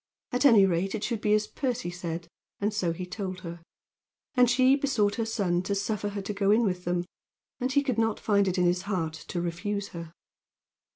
[0.31, 2.27] At any rate it should be as Percy said,
[2.59, 3.61] and so he told her.
[4.33, 7.05] And she besought her son to suffer her to go in with them,
[7.59, 10.11] and he could not find it in his heart to refuse her.